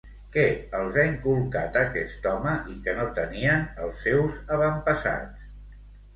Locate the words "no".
3.01-3.07